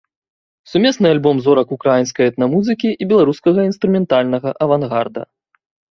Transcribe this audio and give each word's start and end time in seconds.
Сумесны 0.71 1.05
альбом 1.15 1.35
зорак 1.47 1.75
украінскай 1.77 2.25
этна-музыкі 2.31 2.89
і 3.01 3.09
беларускага 3.15 3.59
інструментальнага 3.71 4.49
авангарда. 4.69 5.21